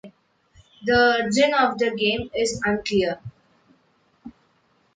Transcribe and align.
The 0.83 1.19
origin 1.21 1.53
of 1.53 1.77
this 1.77 1.93
game 1.93 2.31
is 2.35 2.59
unclear. 2.65 3.19